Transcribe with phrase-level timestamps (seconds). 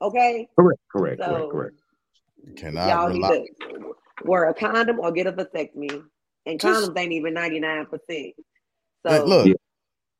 [0.00, 0.48] Okay.
[0.58, 1.76] Correct, correct, So correct, correct.
[2.56, 3.92] Cannot y'all need to
[4.24, 6.02] wear a condom or get a vasectomy.
[6.46, 8.34] And Just- condoms ain't even 99%.
[9.04, 9.54] Look, So look, Yeah.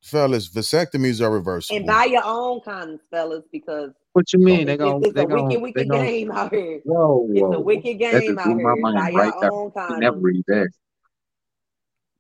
[0.02, 1.76] fellas, vasectomies are reversible.
[1.78, 4.66] and buy your own condoms, fellas, because What you mean?
[4.66, 6.80] They it's, gonna it's they a gonna wicked, they wicked gonna game out here.
[6.84, 7.46] whoa whoa.
[7.50, 8.74] It's a wicked game out here.
[8.82, 9.52] Buy right your there.
[9.52, 10.68] own I never read that.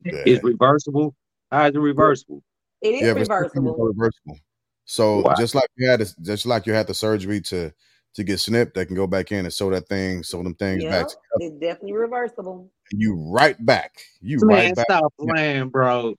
[0.04, 0.12] Yeah.
[0.26, 1.14] It's reversible.
[1.50, 2.42] How is it reversible?
[2.82, 3.74] It is Yeah, reversible.
[3.76, 4.36] reversible.
[4.88, 5.34] So Wow.
[5.36, 7.72] just like you had, to, just like you had the surgery to
[8.14, 10.82] to get snipped, they can go back in and sew that thing, sew them things
[10.84, 11.20] back Yep, together.
[11.40, 12.70] it's definitely reversible.
[12.90, 13.92] You right back.
[14.20, 14.86] You Man, right back.
[14.86, 16.14] stop playing, bro.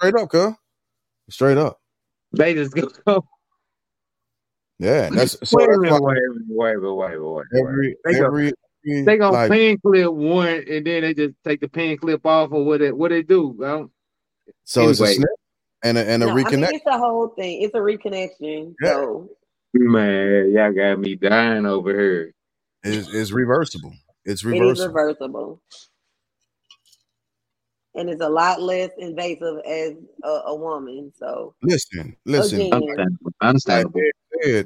[0.00, 0.54] Straight up, cuz.
[1.28, 1.80] Straight up.
[2.32, 3.24] They just go.
[4.78, 7.96] Yeah, that's so wait a that's minute, why wait a minute, wait wait wait every
[8.04, 8.52] They go, every,
[8.86, 12.24] every they gonna like pin clip one, and then they just take the pin clip
[12.24, 12.80] off, or what?
[12.80, 13.54] It what they do?
[13.62, 13.90] I don't,
[14.64, 15.28] so it's a snip
[15.84, 17.62] and a and a No, I mean it's a whole thing.
[17.62, 18.74] It's a reconnection.
[18.82, 18.94] Yeah.
[18.94, 19.28] So
[19.74, 22.34] man, y'all got me dying over here.
[22.82, 23.92] Is is reversible.
[24.24, 24.68] It's reversible.
[24.68, 24.88] it is reversible.
[24.88, 25.62] reversible.
[27.96, 29.92] And it's a lot less invasive as
[30.24, 31.12] a, a woman.
[31.16, 32.60] So Listen, listen.
[32.62, 33.32] again, Understandable.
[33.40, 34.00] Understandable.
[34.42, 34.64] they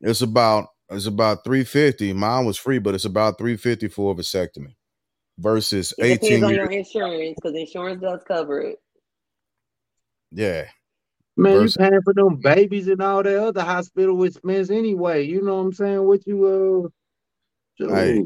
[0.00, 2.12] it's about it's about three fifty.
[2.12, 4.74] Mine was free, but it's about three fifty for a vasectomy
[5.38, 6.58] versus it depends on years.
[6.58, 8.78] your insurance because insurance does cover it.
[10.32, 10.64] Yeah,
[11.36, 15.24] Man, you versus paying for them babies and all that other hospital expense anyway.
[15.26, 16.04] You know what I'm saying?
[16.06, 16.88] What you uh,
[17.78, 18.24] Hey,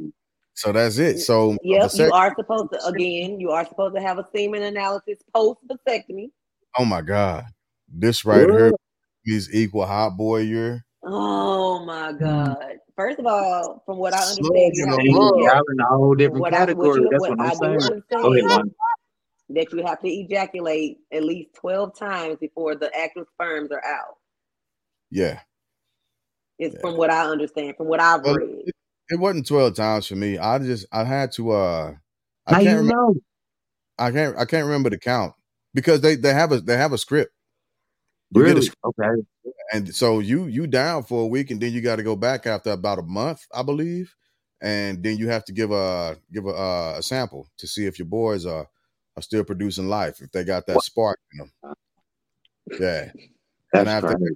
[0.54, 1.20] so that's it.
[1.20, 4.62] So a Yep, you are supposed to again, you are supposed to have a semen
[4.62, 6.30] analysis post vasectomy.
[6.78, 7.44] Oh my God,
[7.88, 8.80] this right here What?
[9.26, 10.84] is equal hot boy year.
[11.04, 12.58] Oh my God.
[12.96, 15.34] First of all, from what I Slug understand, you in have the to rug.
[15.42, 16.96] eject Y'all in a whole different what I what category.
[16.96, 17.80] you That's what what I I'm do saying.
[18.22, 18.74] Go ahead, understand man.
[19.54, 24.18] That you have to ejaculate at least 12 times before the active sperms are out.
[25.10, 25.40] Yeah.
[26.58, 26.80] It's Yeah.
[26.80, 28.66] from what I understand, from what I've Well, read.
[28.66, 28.74] it,
[29.10, 30.38] it wasn't twelve times for me.
[30.38, 31.52] I just I had to.
[31.52, 31.94] uh
[32.46, 32.94] I How can't you remember.
[32.94, 33.14] know?
[33.98, 34.36] I can't.
[34.38, 35.34] I can't remember the count
[35.74, 37.32] because they they have a they have a script.
[38.32, 38.62] You Really?
[38.62, 39.22] script, Okay.
[39.72, 42.46] and so you you down for a week, and then you got to go back
[42.46, 44.14] after about a month, I believe,
[44.62, 47.98] and then you have to give a give a uh, a sample to see if
[47.98, 48.68] your boys are
[49.16, 51.76] are still producing life, if they got that spark in them.
[52.80, 54.34] Yeah, and That's after crazy.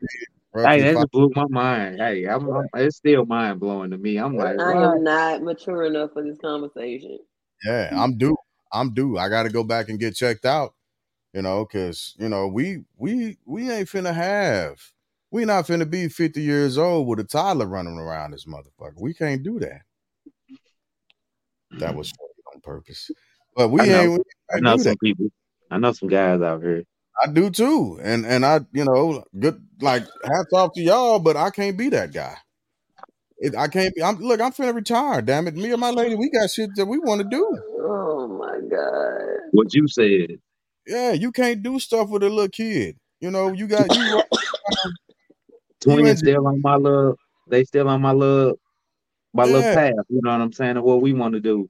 [0.64, 2.00] Hey, that five, just blew my mind.
[2.00, 4.16] Hey, I'm, I'm it's still mind blowing to me.
[4.16, 4.96] I'm like, I what?
[4.96, 7.18] am not mature enough for this conversation.
[7.64, 8.36] yeah, I'm due.
[8.72, 9.18] I'm due.
[9.18, 10.74] I got to go back and get checked out.
[11.34, 14.80] You know, because you know we we we ain't finna have.
[15.30, 18.98] We not finna be 50 years old with a toddler running around this motherfucker.
[18.98, 19.82] We can't do that.
[21.72, 22.12] That was
[22.54, 23.10] on purpose.
[23.56, 24.02] But we I know.
[24.02, 24.18] ain't we
[24.50, 25.00] I can't know some that.
[25.00, 25.26] people.
[25.70, 26.84] I know some guys out here.
[27.24, 27.98] I do too.
[28.02, 31.88] And and I, you know, good like hats off to y'all, but I can't be
[31.90, 32.36] that guy.
[33.38, 34.02] It, I can't be.
[34.02, 34.40] I'm look.
[34.40, 35.22] I'm finna retire.
[35.22, 37.58] Damn it, me and my lady, we got shit that we want to do.
[37.80, 39.38] Oh my God.
[39.52, 40.38] What you said.
[40.86, 42.96] Yeah, you can't do stuff with a little kid.
[43.20, 44.14] You know, you got you.
[44.14, 44.24] right-
[45.86, 47.16] You Twins and still on my love.
[47.48, 48.56] They still on my love.
[49.34, 49.92] my little path.
[50.08, 50.76] You know what I'm saying?
[50.78, 51.68] Of what we want to do.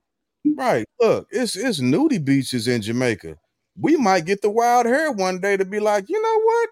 [0.57, 0.87] Right.
[1.01, 3.37] Look, it's it's nudie beaches in Jamaica.
[3.79, 6.69] We might get the wild hair one day to be like, you know what?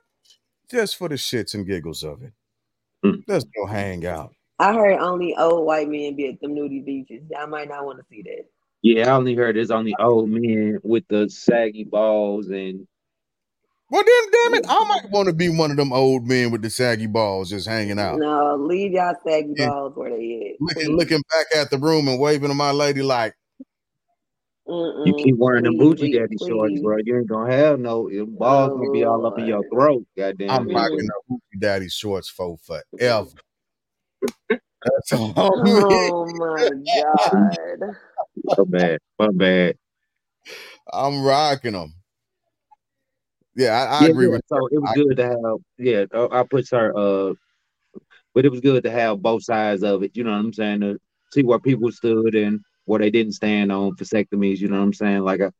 [0.70, 2.32] Just for the shits and giggles of it,
[3.04, 3.22] Mm.
[3.28, 4.32] let's go hang out.
[4.58, 7.22] I heard only old white men be at them nudie beaches.
[7.30, 8.44] Y'all might not want to see that.
[8.82, 12.86] Yeah, I only heard there's only old men with the saggy balls and
[13.90, 16.62] Well, then, damn it, I might want to be one of them old men with
[16.62, 19.68] the saggy balls just hanging out, No, leave y'all saggy Yeah.
[19.68, 20.56] balls where they is.
[20.60, 23.34] looking, looking back at the room and waving to my lady like,
[24.66, 25.24] you Mm-mm.
[25.24, 26.96] keep wearing them Please, Hoochie please, daddy shorts, bro.
[27.04, 29.70] You ain't gonna have no them balls Oh gonna be all up in your Lord.
[29.72, 30.06] throat.
[30.16, 33.26] Goddamn I'm rocking the Hoochie Daddy shorts for forever.
[34.48, 35.34] That's all.
[35.36, 37.96] Oh my God.
[38.44, 38.98] My bad.
[39.18, 39.76] My bad.
[40.92, 41.94] I'm rocking them.
[43.56, 44.32] Yeah, I, I Yeah, agree yeah.
[44.32, 45.58] with So it was I, good to have.
[45.78, 46.96] Yeah, I, I put her.
[46.96, 47.34] Uh,
[48.34, 50.16] but it was good to have both sides of it.
[50.16, 50.80] You know what I'm saying?
[50.80, 50.98] To
[51.32, 54.58] see where people stood and where they didn't stand on vasectomies.
[54.58, 55.20] You know what I'm saying?
[55.20, 55.50] Like I,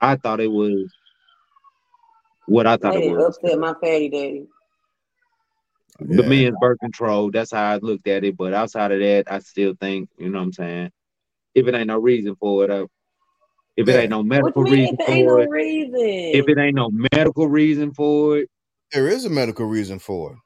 [0.00, 0.92] I thought it was
[2.46, 3.36] what I thought They it was.
[3.38, 4.46] upset my fatty daddy.
[6.00, 6.28] The yeah.
[6.28, 7.30] men's birth control.
[7.30, 8.36] That's how I looked at it.
[8.36, 10.08] But outside of that, I still think.
[10.18, 10.90] You know what I'm saying?
[11.54, 12.86] If it ain't no reason for it, uh,
[13.76, 15.92] if it ain't no medical reason if it ain't for no it, reason?
[15.94, 18.50] if it ain't no medical reason for it,
[18.92, 20.38] There is a medical reason for it.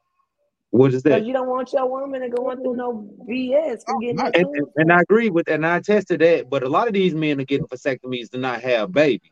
[0.70, 1.10] What is that?
[1.10, 4.54] Because you don't want your woman to going through no BS from getting And, and,
[4.54, 7.14] tooth and I agree with that, and I attested that, but a lot of these
[7.14, 9.30] men are getting vasectomies to not have babies.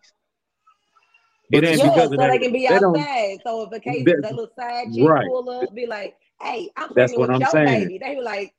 [1.52, 3.38] It but ain't it's Yeah, because so of they can be They outside.
[3.44, 5.26] So if a case that, that little side chick right.
[5.26, 7.82] pull up, be like, "Hey, I'm That's pregnant what with I'm your saying.
[7.82, 8.54] baby," they be like,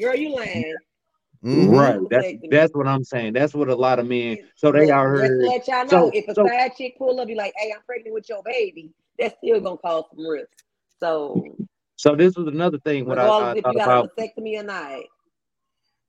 [0.00, 0.74] Girl, you lying.
[1.44, 1.70] Mhm.
[1.76, 1.98] Right.
[2.10, 3.32] That's that's what I'm saying.
[3.32, 4.38] That's what a lot of men.
[4.56, 5.42] So they But are heard.
[5.42, 7.82] let y'all know, So- if a so- side chick pull up, be like, "Hey, I'm
[7.86, 10.48] pregnant with your baby," that's still gonna cause some risk.
[11.00, 11.56] So,
[12.00, 13.04] So this was another thing.
[13.04, 14.10] What I, I regardless if you thought got about.
[14.16, 15.02] a vasectomy or not,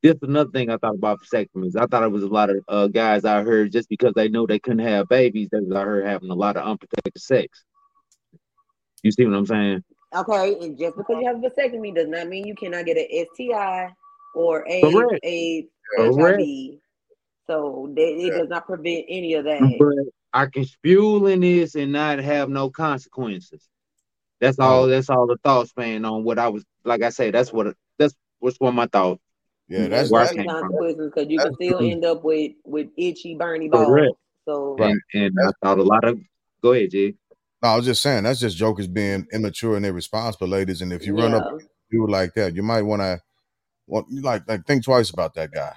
[0.01, 1.75] This is another thing I thought about vasectomies.
[1.75, 4.47] I thought it was a lot of uh, guys I heard just because they knew
[4.47, 5.49] they couldn't have babies.
[5.51, 7.65] They was out here having a lot of unprotected sex.
[9.03, 9.83] You see what I'm saying?
[10.15, 13.25] okay, and just because you have a vasectomy does not mean you cannot get an
[13.33, 13.93] STI
[14.33, 15.19] or a Correct.
[15.23, 15.67] AIDS,
[15.97, 16.39] Correct.
[16.39, 16.79] HIV.
[17.47, 19.75] So that, it does not prevent any of that.
[19.77, 23.67] But I can spew in this and not have no consequences.
[24.41, 24.63] That's oh.
[24.63, 24.83] all.
[24.83, 24.87] Oh.
[24.87, 26.03] That's all the thoughts, man.
[26.03, 26.65] on what I was.
[26.83, 27.75] Like I say, that's what.
[27.97, 29.21] That's what's one of my thoughts.
[29.69, 30.61] Yeah, that's Where I that's, came from.
[30.63, 33.87] consequences because you can still end up with with itchy, burny balls.
[33.87, 34.15] Correct.
[34.45, 34.93] So Right.
[35.13, 36.19] And and I thought a lot of.
[36.61, 37.15] Go ahead, G.
[37.63, 40.81] no, I was just saying that's just jokers being immature and irresponsible, ladies.
[40.81, 41.49] And if you run up yeah.
[41.51, 43.19] to a dude like that, you might want to,
[43.87, 45.73] well, you like like think twice about that guy.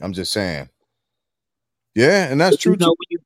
[0.00, 0.68] I'm just saying.
[1.94, 2.96] Yeah, and that's But you true know too.
[2.96, 3.18] when you,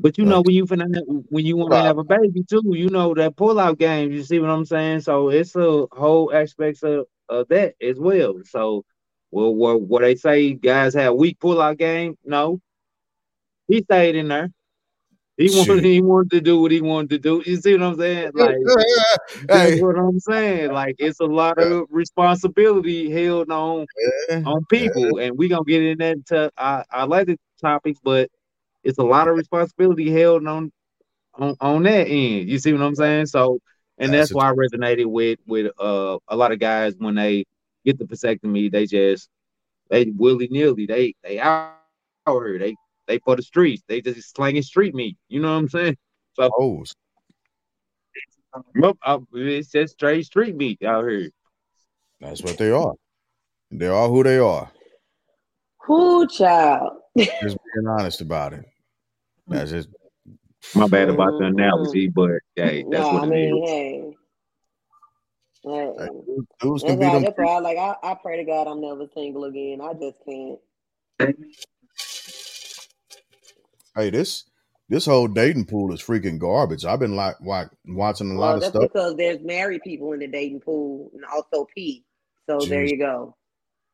[0.00, 2.62] but you know when you finna have, when you want to have a baby too,
[2.66, 4.12] you know that pullout game.
[4.12, 5.00] You see what I'm saying?
[5.00, 8.40] So it's a whole aspects of, of that as well.
[8.44, 8.84] So,
[9.30, 12.16] well, what what they say guys have weak pullout game?
[12.24, 12.60] No,
[13.68, 14.50] he stayed in there.
[15.36, 17.42] He wanted he wanted to do what he wanted to do.
[17.44, 18.32] You see what I'm saying?
[18.34, 18.56] Like
[19.48, 20.72] that's what I'm saying.
[20.72, 23.86] Like it's a lot of responsibility held on
[24.28, 28.00] yeah, on people, and we gonna get in that to I, I like the topics,
[28.02, 28.30] but
[28.84, 30.72] it's a lot of responsibility held on
[31.34, 32.48] on on that end.
[32.48, 33.26] You see what I'm saying?
[33.26, 33.60] So,
[33.98, 37.44] and That's that's why I resonated with with uh a lot of guys when they
[37.84, 39.28] get the vasectomy, they just
[39.90, 41.74] they willy nilly they they out
[42.26, 45.16] out here they they for the streets they just slanging street meat.
[45.28, 45.96] You know what I'm saying?
[46.38, 46.84] oh,
[48.74, 51.30] Nope, uh, it's just straight street meat out here.
[52.20, 52.94] that's what they are.
[53.70, 54.70] They are who they are.
[55.86, 56.99] Who child?
[57.16, 58.64] Just being honest about it.
[59.48, 59.88] That's just
[60.74, 61.48] My bad about the Mhm.
[61.48, 63.70] analogy, but hey, that's no, what I it mean, is.
[63.70, 64.16] hey.
[65.62, 65.92] Hey.
[65.98, 66.10] like,
[66.60, 67.22] dudes can That's be them.
[67.22, 69.80] that's why like I, I pray to God I'm never single again.
[69.82, 70.58] I just can't.
[73.96, 74.44] Hey, this
[74.88, 76.84] this whole dating pool is freaking garbage.
[76.84, 78.82] I've been like wa- watching a lot Well, of that's stuff.
[78.84, 82.04] because there's married people in the dating pool and also pee.
[82.48, 83.36] So there you go.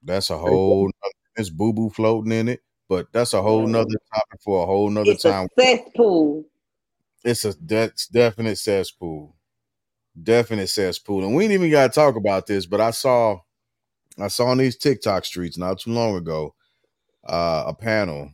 [0.03, 3.97] That's a whole nother- there's boo boo floating in it, but that's a whole nother
[4.15, 5.49] topic for a whole nother It's a time.
[5.59, 6.45] cesspool.
[7.25, 9.35] It's a that's definite cesspool.
[10.21, 11.25] Definite cesspool.
[11.25, 13.41] And we ain't even gotta talk about this, but I saw
[14.19, 16.55] I saw on these TikTok streets not too long ago
[17.27, 18.31] uh a panel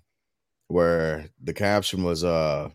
[0.69, 2.70] where the caption was uh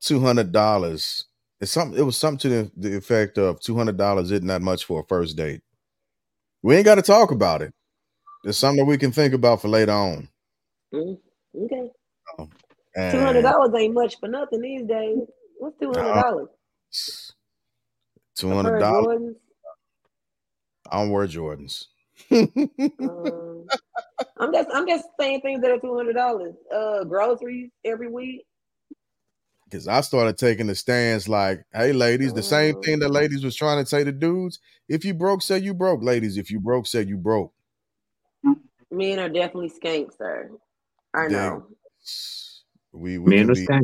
[0.00, 1.24] two hundred dollars.
[1.60, 4.62] It's something it was something to the, the effect of two hundred dollars isn't that
[4.62, 5.62] much for a first date.
[6.62, 7.72] We ain't gotta talk about it.
[8.44, 10.28] It's something that we can think about for later on.
[10.96, 11.18] Mm,
[11.64, 11.90] okay.
[13.10, 15.18] Two hundred dollars ain't much for nothing these days.
[15.58, 16.48] What's two hundred dollars?
[18.34, 19.34] Two hundred dollars.
[20.90, 21.84] I don't wear Jordans.
[22.30, 23.68] Um,
[24.38, 26.54] I'm just I'm just saying things that are two hundred dollars.
[26.74, 28.46] Uh, groceries every week.
[29.64, 33.56] Because I started taking the stance like, hey, ladies, the same thing that ladies was
[33.56, 34.60] trying to say to dudes.
[34.88, 36.02] If you broke, say you broke.
[36.04, 37.52] Ladies, if you broke, say you broke.
[38.92, 40.52] Men are definitely skanks, sir.
[41.16, 41.66] I know.
[42.92, 43.82] We, we Men are be, skanks.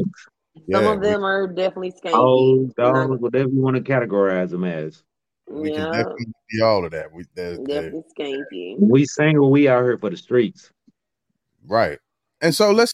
[0.55, 2.13] Some yeah, of we- them are definitely skanky.
[2.15, 5.03] Oh, We're dogs, whatever you want to categorize them as.
[5.49, 7.11] we, can yeah, definitely be all of that.
[7.13, 8.77] We, that, that- definitely skanky.
[8.79, 10.71] We single, we out here for the streets.
[11.67, 11.99] right.
[12.43, 12.93] And so let's,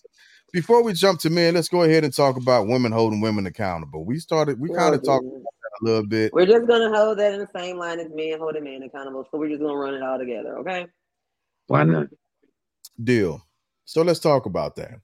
[0.53, 4.05] before we jump to men, let's go ahead and talk about women holding women accountable.
[4.05, 5.43] We started, we kind of talked Well,
[5.81, 6.33] a little bit.
[6.33, 9.27] We're just gonna hold that in the same line as men holding men accountable.
[9.31, 10.87] So we're just gonna run it all together, okay?
[11.67, 12.09] Why not?
[13.03, 13.43] deal.
[13.89, 15.01] So let's talk about that.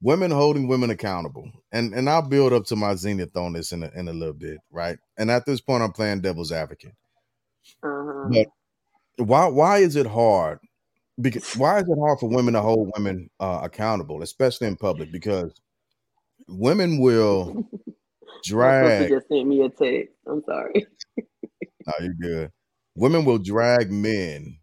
[0.00, 3.82] Women holding women accountable, and and I'll build up to my zenith on this in
[3.82, 4.96] a, in a little bit, right?
[5.16, 6.94] And at this point, I'm playing devil's advocate.
[7.82, 8.28] Uh-huh.
[8.30, 10.60] But why why is it hard?
[11.20, 15.10] Because why is it hard for women to hold women uh, accountable, especially in public?
[15.10, 15.60] Because
[16.46, 17.68] women will
[18.44, 19.08] drag.
[19.08, 20.14] just sent me a text.
[20.24, 20.86] I'm sorry.
[21.86, 22.52] No, you're good.
[22.96, 24.58] Women will drag men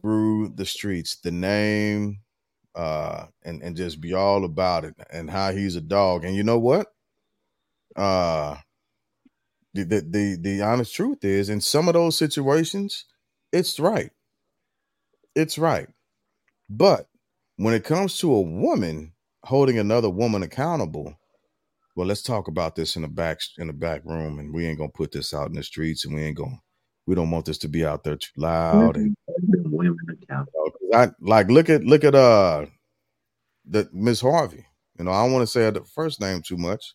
[0.00, 2.20] through the streets, the name,
[2.74, 6.24] uh, and and just be all about it and how he's a dog.
[6.24, 6.88] And you know what?
[7.96, 8.56] Uh,
[9.74, 13.04] the the the, the honest truth is, in some of those situations,
[13.52, 14.10] it's right.
[15.34, 15.88] It's right.
[16.68, 17.06] But
[17.56, 19.12] when it comes to a woman
[19.44, 21.14] holding another woman accountable,
[21.96, 24.78] well, let's talk about this in the back in the back room, and we ain't
[24.78, 26.60] gonna put this out in the streets, and we ain't gonna
[27.06, 28.96] we don't want this to be out there too loud.
[28.96, 30.48] And women account.
[30.90, 32.66] You know, 'cause I like look at look at uh
[33.64, 34.66] the Miss Harvey.
[34.98, 36.94] You know, I don't want to say the first name too much.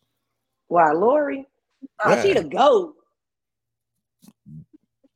[0.67, 1.47] Why, Lori?
[2.03, 2.95] Oh, she the goat.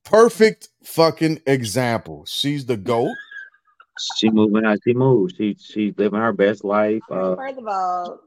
[0.03, 2.25] Perfect fucking example.
[2.25, 3.15] She's the goat.
[4.17, 5.35] She moving how she moves.
[5.35, 7.01] She she's living her best life.
[7.11, 8.19] Uh, First of all,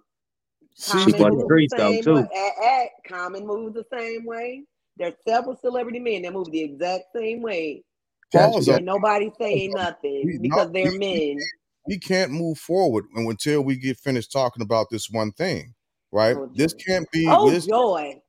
[0.75, 2.15] She's Common for the moves the streets, though, same too.
[2.15, 2.29] way.
[2.35, 4.65] At, at, Common moves the same way.
[4.97, 7.85] There's several celebrity men that move the exact same way.
[8.33, 8.73] Pause Yeah.
[8.75, 11.39] on And nobody saying nothing because no, they're we- men.
[11.87, 15.75] we can't move forward and until we get finished talking about this one thing,
[16.13, 16.37] right?
[16.37, 18.21] Oh, this can't be Oh, this, joy.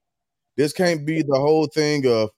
[0.58, 2.30] this can't be the whole thing of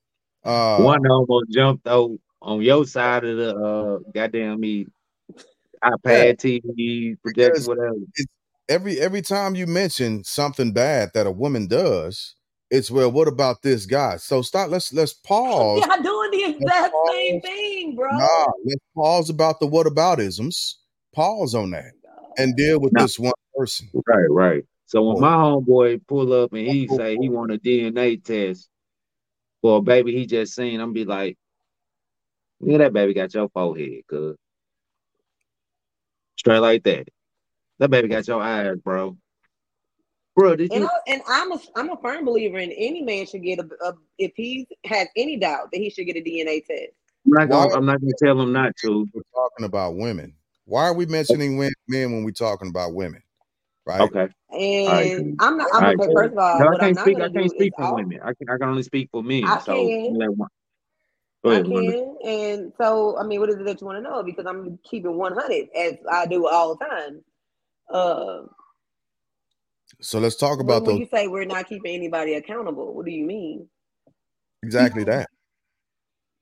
[0.44, 4.86] uh one almost jumped out on your side of the uh goddamn me
[5.84, 7.96] iPad, TV, projector, Because- whatever.
[8.70, 12.36] every every time you mention something bad that a woman does,
[12.72, 14.18] it's well, what about this guy?
[14.18, 14.70] So stop.
[14.70, 15.82] Let's let's pause.
[15.86, 17.10] Y'all doing the exact pause.
[17.12, 18.10] same thing, bro.
[18.12, 20.76] Nah, let's pause about the whataboutisms.
[21.14, 21.94] Pause on that
[22.38, 23.04] and deal with Nah.
[23.04, 23.90] this one person.
[24.08, 24.64] Right, right.
[24.86, 28.70] So when my homeboy pull up and he say he want a DNA test
[29.62, 31.38] for a baby he just seen, I'm be like,
[32.60, 34.36] yeah, that baby got your forehead, cuz.
[36.38, 37.08] Straight like that.
[37.80, 39.18] That baby got your eyes, bro.
[40.36, 40.88] Bro, did And, you?
[40.88, 43.94] I, and I'm a I'm a firm believer in any man should get a, a
[44.18, 46.92] if he has any doubt that he should get a DNA test.
[47.26, 47.68] I'm not gonna.
[47.68, 49.08] Why- I'm not gonna tell him not to.
[49.14, 50.34] We're talking about women.
[50.66, 53.22] Why are we mentioning men when we're talking about women?
[53.86, 54.02] Right?
[54.02, 54.28] Okay.
[54.52, 55.68] And I'm not.
[55.74, 55.98] I'm Alright.
[55.98, 57.22] gonna first of all, No, I what I'm can't speak.
[57.22, 58.20] I can't speak for all- women.
[58.22, 58.50] I can.
[58.50, 59.44] I can only speak for men.
[59.46, 60.18] I so can.
[60.18, 60.50] let one-
[61.48, 64.24] I can, and so I mean, what is it that you want to know?
[64.24, 67.22] Because I'm keeping 100 as I do all the time.
[67.88, 68.42] Uh,
[70.02, 73.12] So let's talk about when those you say we're not keeping anybody accountable, what do
[73.12, 73.68] you mean?
[74.64, 75.30] exactly that.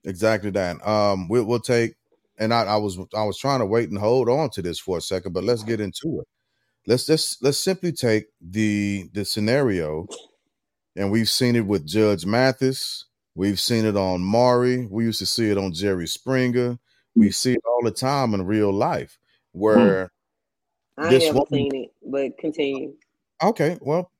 [0.04, 0.86] Exactly that.
[0.86, 1.94] Um, we'll, we'll take,
[2.38, 4.98] and I, I was I was trying to wait and hold on to this for
[4.98, 6.28] a second, but let's get into it.
[6.86, 10.06] Let's just let's simply take the the scenario,
[10.96, 13.06] and we've seen it with Judge Mathis.
[13.34, 14.86] We've seen it on Maury.
[14.90, 16.78] We used to see it on Jerry Springer.
[17.16, 19.18] We see it all the time in real life,
[19.52, 20.10] where
[20.98, 22.94] I This never woman- seen it, but continue.
[23.48, 24.10] Okay, well,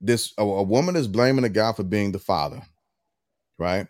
[0.00, 2.62] this a, a woman is blaming a guy for being the father,
[3.58, 3.86] right?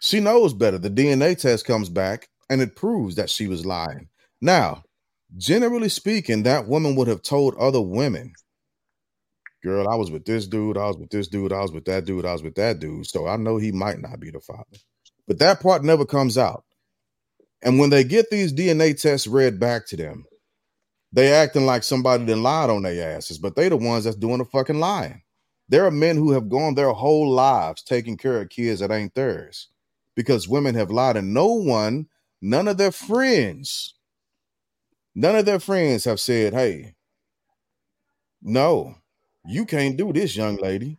[0.00, 0.78] She knows better.
[0.78, 4.08] The DNA test comes back and it proves that she was lying.
[4.40, 4.82] Now,
[5.36, 8.32] generally speaking, that woman would have told other women,
[9.64, 12.04] girl, I was with this dude, I was with this dude, I was with that
[12.04, 13.06] dude, I was with that dude.
[13.06, 14.78] So I know he might not be the father.
[15.26, 16.64] But that part never comes out.
[17.62, 20.24] And when they get these DNA tests read back to them,
[21.12, 22.42] they acting like somebody that mm-hmm.
[22.42, 25.22] lied on their asses, but they the ones that's doing the fucking lying.
[25.68, 29.14] There are men who have gone their whole lives taking care of kids that ain't
[29.14, 29.68] theirs
[30.14, 32.06] because women have lied, and no one,
[32.40, 33.94] none of their friends,
[35.14, 36.94] none of their friends have said, Hey,
[38.42, 38.94] no,
[39.44, 40.98] you can't do this, young lady.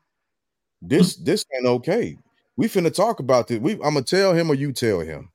[0.82, 1.26] This mm-hmm.
[1.26, 2.18] this ain't okay.
[2.58, 3.60] We finna talk about this.
[3.60, 5.32] We I'm gonna tell him or you tell him.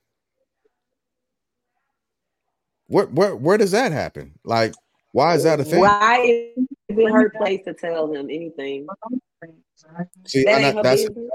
[2.92, 4.34] Where where where does that happen?
[4.44, 4.74] Like,
[5.12, 5.80] why is that a thing?
[5.80, 6.20] Why
[6.58, 8.86] is it her place to tell him anything?
[10.26, 11.30] See, That and ain't her that- that's business.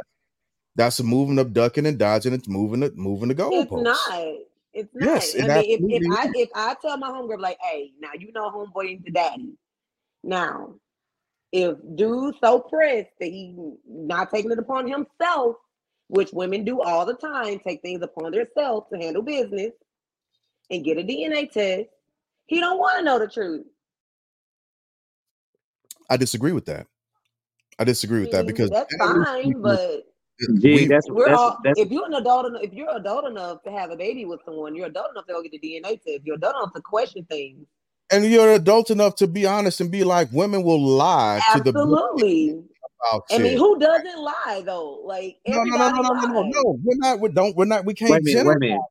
[0.76, 2.34] that's a moving up, ducking and dodging.
[2.34, 3.62] It's moving it, moving the goalposts.
[3.64, 4.36] It's not.
[4.72, 5.06] It's not.
[5.06, 8.10] Yes, it I mean, if, if I if I tell my homegirl like, hey, now
[8.16, 9.54] you know homeboy ain't the daddy.
[10.24, 10.76] Now,
[11.52, 13.56] if dude so pressed that he
[13.88, 15.56] not taking it upon himself,
[16.08, 19.72] which women do all the time, take things upon themselves to handle business
[20.70, 21.90] and get a DNA test,
[22.46, 23.66] he don't want to know the truth.
[26.10, 26.88] I disagree with that.
[27.80, 30.04] I disagree with that Mm, because that's fine, speaking, but
[30.60, 33.64] Gee, that's we're that's all that's if you're an adult enough, if you're adult enough
[33.64, 36.22] to have a baby with someone, you're adult enough to go get the DNA test.
[36.24, 37.66] You're adult enough to question things.
[38.12, 41.70] and you're adult enough to be honest and be like, women will lie to the
[41.70, 42.64] Absolutely.
[43.32, 45.02] I mean, who doesn't lie though?
[45.06, 46.80] Like no, no, no, no, no, no, no, no.
[46.84, 47.20] We're not.
[47.20, 47.56] We don't.
[47.56, 47.86] We're not.
[47.86, 48.12] We can't.
[48.12, 48.82] wait a minute, wait a minute.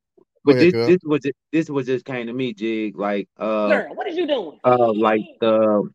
[0.47, 2.97] Go But ahead, this this was just, this was just came to me, Jig.
[2.99, 4.61] Like uh Girl, what is you doing?
[4.65, 5.91] uh like the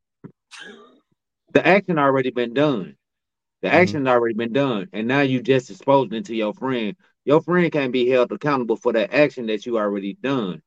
[1.54, 2.96] the action already been done.
[3.62, 3.74] The Mhm.
[3.74, 6.96] action already been done, and now you just exposed it to your friend.
[7.26, 10.62] Your friend can't be held accountable for that action that you already done.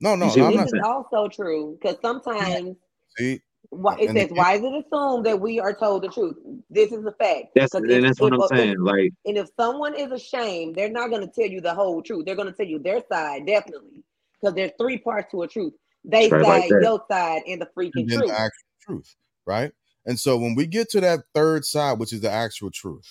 [0.00, 0.26] No, no.
[0.26, 2.76] You see I'm this not is also true because sometimes
[3.16, 3.40] see.
[3.70, 6.36] Why, it And says, "Why is it assumed that we are told the truth?"
[6.70, 7.48] This is a fact.
[7.54, 8.76] That's 'Cause and if- that's what if- I'm if- saying.
[8.80, 12.26] Like And if someone is ashamed, they're not going to tell you the whole truth.
[12.26, 14.04] They're going to tell you their side, definitely,
[14.40, 17.68] because there's three parts to a truth: they Straight side, like your side, and the
[17.78, 18.28] freaking and truth.
[18.28, 19.16] the actual truth,
[19.46, 19.72] right?
[20.06, 23.08] And so when we get to that third side, which is the actual truth,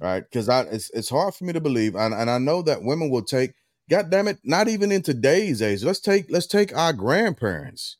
[0.00, 0.24] right?
[0.24, 3.10] Because I it's it's hard for me to believe, and, and I know that women
[3.10, 3.52] will take.
[3.90, 4.40] God damn it!
[4.44, 5.84] Not even in today's age.
[5.84, 7.98] Let's take let's take our grandparents.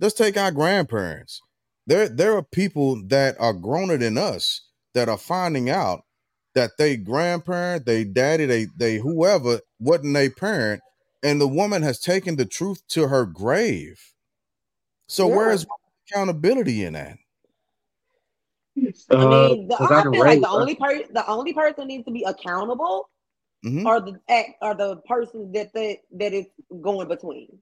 [0.00, 1.40] Let's take our grandparents.
[1.86, 4.60] There there are people that are growner than us
[4.94, 6.02] that are finding out
[6.54, 10.82] that they grandparent, they daddy, they they whoever wasn't a parent,
[11.22, 14.12] and the woman has taken the truth to her grave.
[15.08, 15.36] So Yeah.
[15.36, 15.66] where is
[16.10, 17.18] accountability in that?
[19.16, 21.52] I Uh, mean, the, 'cause I done feel like raised- the only person, the only
[21.52, 23.08] person needs to be accountable
[23.64, 23.86] Mhm.
[23.86, 26.46] are the act are the persons that that that is
[26.82, 27.58] going between.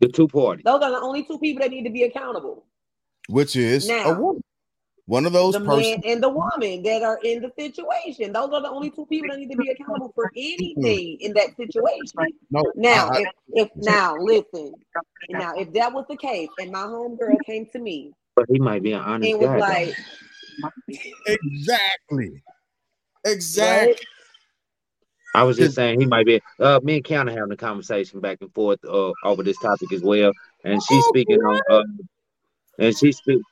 [0.00, 0.62] The two parties.
[0.64, 2.64] Those are the only two people that need to be accountable.
[3.28, 4.42] Which is a Now, woman.
[5.06, 6.02] One of those the persons.
[6.04, 8.32] man and the woman that are in the situation.
[8.32, 11.56] Those are the only two people that need to be accountable for anything in that
[11.56, 12.34] situation.
[12.50, 13.20] No, Now, I- I-
[13.52, 14.74] if, if now listen,
[15.28, 18.82] now if that was the case, and my homegirl came to me But he might
[18.82, 19.58] be an honest and was guy.
[19.58, 19.94] like,
[21.26, 22.42] exactly,
[23.24, 23.92] exactly.
[23.92, 24.00] right?
[25.36, 26.40] I was just saying he might be.
[26.58, 30.00] Uh, me and Kiana having a conversation back and forth uh, over this topic as
[30.00, 30.32] well,
[30.64, 31.60] and she's Oh, speaking on.
[31.70, 31.82] Uh,
[32.78, 33.42] and she's speak.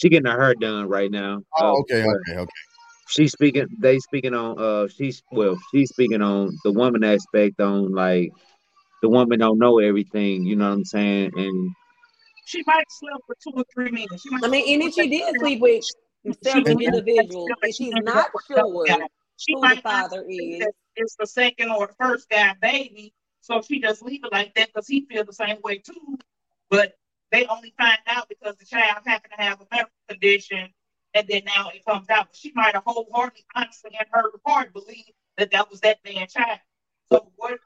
[0.00, 1.36] She getting her hair done right now.
[1.56, 2.52] Uh, Oh, okay, okay, okay.
[3.06, 3.68] She's speaking.
[3.78, 4.58] They speaking on.
[4.58, 5.56] Uh, she's well.
[5.72, 8.32] She's speaking on the woman aspect on like
[9.00, 10.44] the woman don't know everything.
[10.44, 11.30] You know what I'm saying?
[11.36, 11.70] And
[12.46, 14.22] She might sleep for two or three minutes.
[14.22, 15.84] She might I mean, and if she did sleep with
[16.42, 18.64] several individuals, and she's not sure
[19.46, 20.64] who the father think
[20.98, 24.32] is, that it's the second or the first guy baby, so she just leave it
[24.32, 26.18] like that because he feels the same way too.
[26.70, 26.94] But
[27.32, 30.68] they only find out because the child happened to have a medical condition,
[31.14, 32.28] and then now it comes out.
[32.32, 36.58] She might have wholeheartedly, honestly, in her heart believe that that was that man's child.
[37.12, 37.58] So what,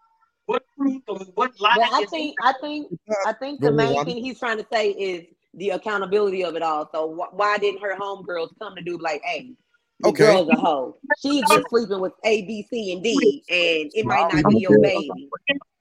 [0.46, 1.76] what truth or what lie?
[1.76, 2.88] but I is think, I think,
[3.26, 5.24] I think the main thing he's trying to say is
[5.54, 6.88] the accountability of it all.
[6.92, 9.52] So wh- why didn't her homegirls come to do like, hey,
[10.02, 10.24] the Okay.
[10.26, 10.96] girl's a hoe.
[11.20, 14.78] She's just sleeping with A, B, C, and D, and it might not be your
[14.80, 15.28] baby.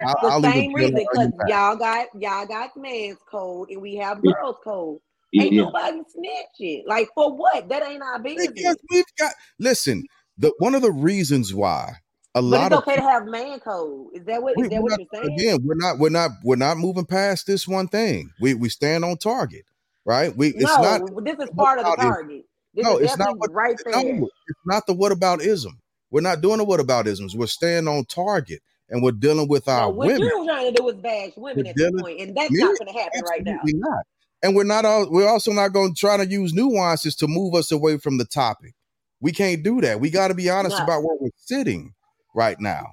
[0.04, 4.22] I'll, The I'll same reason because y'all got y'all got man's code and we have
[4.22, 5.00] girls code.
[5.32, 5.62] yeah, Ain't yeah.
[5.64, 6.84] nobody snitching.
[6.88, 7.70] Like for what?
[7.70, 8.76] That ain't our Because business.
[8.90, 10.04] we've got listen.
[10.38, 11.94] The one of the reasons why
[12.34, 14.08] a But lot it's of okay to have man code.
[14.16, 15.40] Is that what we- is that what not- you're saying?
[15.40, 18.32] again, we're not, we're not, we're not moving past this one thing.
[18.40, 19.66] We we stand on target,
[20.06, 20.36] right?
[20.36, 22.02] We it's not this is part of the about it.
[22.04, 22.46] target.
[22.74, 23.94] This No, it's not what- right there.
[24.04, 25.80] no, it's not the what about ism.
[26.10, 27.36] We're not doing the what about isms.
[27.36, 30.22] We're staying on target and we're dealing with our what women.
[30.22, 32.60] you're trying to do is bash women We're at this point, and that's Me?
[32.60, 33.60] not going to happen right now.
[33.64, 34.04] Not.
[34.44, 37.54] And we're not all, we're also not going to try to use nuances to move
[37.56, 38.74] us away from the topic.
[39.22, 40.00] We can't do that.
[40.00, 40.84] We got to be honest No.
[40.84, 41.94] about where we're sitting
[42.36, 42.88] right now.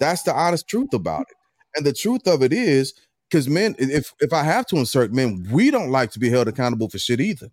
[0.00, 1.36] That's the honest truth about it.
[1.76, 2.94] And the truth of it is,
[3.28, 6.48] because men, if if I have to insert men, we don't like to be held
[6.48, 7.48] accountable for shit either.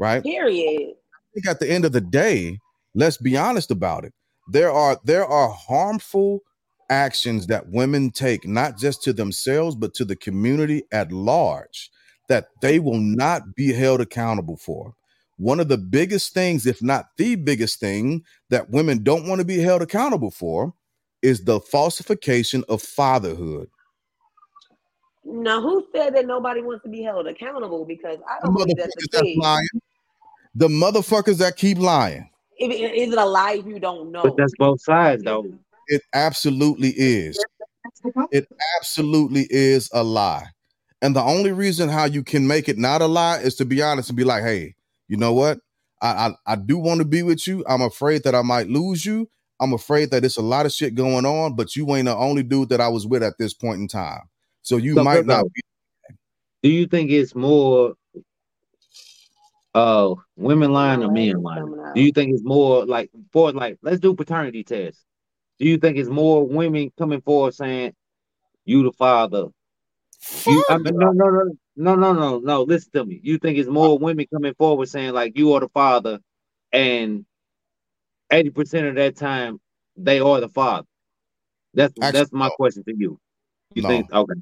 [0.00, 0.22] Right?
[0.24, 0.94] Period.
[0.96, 2.58] I think at the end of the day,
[2.94, 4.14] let's be honest about it.
[4.48, 6.40] There are there are harmful
[6.88, 11.90] actions that women take, not just to themselves, but to the community at large,
[12.28, 14.94] that they will not be held accountable for.
[15.36, 19.44] One of the biggest things, if not the biggest thing, that women don't want to
[19.44, 20.74] be held accountable for
[21.22, 23.68] is the falsification of fatherhood.
[25.24, 27.84] Now, who said that nobody wants to be held accountable?
[27.84, 29.38] Because I don't that's the that's case.
[29.38, 29.79] lying.
[30.60, 32.28] The motherfuckers that keep lying.
[32.58, 34.24] If it- Is it a lie if you don't know?
[34.24, 35.46] But that's both sides, though.
[35.88, 37.42] It absolutely is.
[38.30, 38.46] It
[38.78, 40.48] absolutely is a lie.
[41.00, 43.80] And the only reason how you can make it not a lie is to be
[43.80, 44.74] honest and be like, hey,
[45.08, 45.60] you know what?
[46.02, 46.08] I
[46.46, 47.64] I, I do want to be with you.
[47.66, 49.30] I'm afraid that I might lose you.
[49.60, 52.42] I'm afraid that it's a lot of shit going on, but you ain't the only
[52.42, 54.28] dude that I was with at this point in time.
[54.60, 55.62] So you So, might no, not be
[56.62, 57.94] Do you think it's more
[59.74, 61.92] uh women lying or men lying?
[61.94, 65.04] Do you think it's more like for like let's do paternity tests?
[65.58, 67.94] Do you think it's more women coming forward saying
[68.64, 69.46] you the father?
[70.46, 72.62] You, I Fuck mean, no, no, no, no, no, no, no.
[72.62, 73.20] Listen to me.
[73.22, 76.18] You think it's more women coming forward saying like you are the father,
[76.72, 77.24] and
[78.32, 79.60] eighty percent of that time
[79.96, 80.86] they are the father.
[81.74, 82.56] That's Actually, that's my no.
[82.56, 83.18] question to you.
[83.74, 83.88] You No.
[83.88, 84.34] think okay?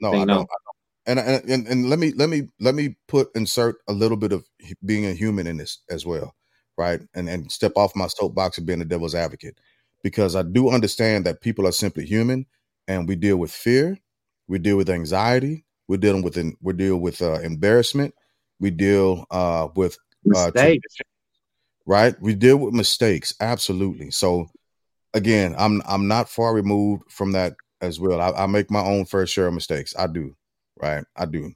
[0.00, 0.36] No, I Think don't.
[0.36, 0.42] no.
[0.42, 0.69] I don't.
[1.06, 4.44] And, and and let me let me let me put insert a little bit of
[4.84, 6.34] being a human in this as well,
[6.76, 7.00] right?
[7.14, 9.58] And and step off my soapbox of being a devil's advocate,
[10.02, 12.46] because I do understand that people are simply human,
[12.86, 13.98] and we deal with fear,
[14.46, 18.14] we deal with anxiety, we're dealing with we deal with uh, embarrassment,
[18.60, 19.96] we deal uh, with
[20.34, 20.82] uh, Mistake.
[21.86, 22.14] right?
[22.20, 24.10] We deal with mistakes, absolutely.
[24.10, 24.48] So
[25.14, 28.20] again, I'm I'm not far removed from that as well.
[28.20, 29.94] I, I make my own fair share of mistakes.
[29.98, 30.36] I do,
[30.80, 31.04] right?
[31.16, 31.52] I do.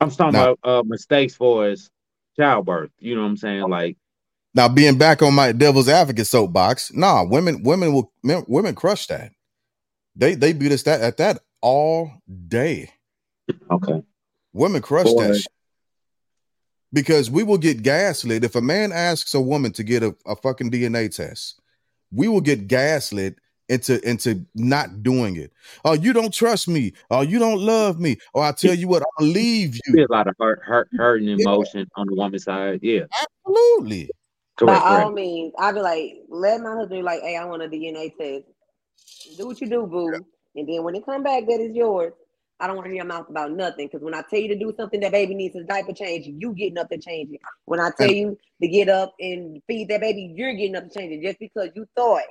[0.00, 1.90] I'm talking Now- about uh, mistakes for as
[2.36, 2.90] childbirth.
[2.98, 3.68] You know what I'm saying?
[3.68, 3.96] Like
[4.54, 9.06] Now, being back on my devil's advocate soapbox, nah, women, women will, men- women crush
[9.08, 9.32] that.
[10.16, 12.10] They they beat us that at that all
[12.48, 12.90] day.
[13.70, 14.02] Okay.
[14.52, 15.26] Women crush Boy.
[15.28, 15.46] that shit.
[16.92, 20.36] because we will get gaslit if a man asks a woman to get a, a
[20.36, 21.60] fucking DNA test.
[22.12, 25.52] We will get gaslit into into not doing it.
[25.84, 26.92] Oh, you don't trust me.
[27.10, 28.16] Oh, you don't love me.
[28.32, 29.92] Or I tell you what, I'll leave you.
[29.94, 32.80] Feel a lot of hurt, hurt, hurt and emotion on the woman's side.
[32.82, 33.02] Yeah.
[33.46, 34.10] Absolutely.
[34.56, 34.82] Correct.
[34.82, 37.68] By all means, I'd be like, let my husband be like, hey, I want a
[37.68, 38.44] DNA test.
[39.36, 40.12] Do what you do, boo.
[40.54, 42.12] And then when it come back, that is yours.
[42.60, 43.88] I don't want to hear your mouth about nothing.
[43.88, 46.52] Because when I tell you to do something that baby needs a diaper change, you
[46.54, 47.40] getting up to change it.
[47.64, 50.84] When I tell And- you to get up and feed that baby, you're getting up
[50.88, 52.22] to change it just because you thought.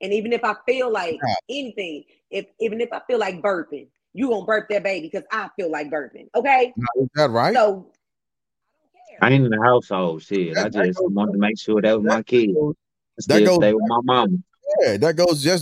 [0.00, 1.34] And even if I feel like Yeah.
[1.48, 5.48] anything, if even if I feel like burping, you gonna burp that baby because I
[5.56, 6.28] feel like burping.
[6.34, 6.72] Okay?
[6.76, 7.54] Now, is that right?
[7.54, 7.84] So I don't
[9.08, 9.18] care.
[9.22, 10.22] I ain't in the household.
[10.22, 10.50] Shit.
[10.56, 12.50] I That- that just goes- wanted to make sure that was my kid.
[13.28, 14.36] that goes- stay with my mama.
[14.80, 15.54] Yeah, that goes just